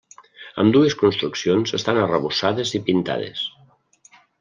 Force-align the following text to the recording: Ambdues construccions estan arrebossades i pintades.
Ambdues 0.63 0.95
construccions 1.01 1.75
estan 1.81 2.03
arrebossades 2.07 2.77
i 2.81 2.85
pintades. 2.91 3.49